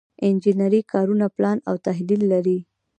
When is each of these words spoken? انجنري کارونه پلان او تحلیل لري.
انجنري 0.27 0.81
کارونه 0.93 1.27
پلان 1.35 1.57
او 1.69 1.75
تحلیل 1.87 2.21
لري. 2.33 2.59